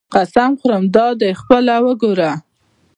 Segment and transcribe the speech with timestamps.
[0.13, 2.31] قسم خورم دادی خپله وګوره.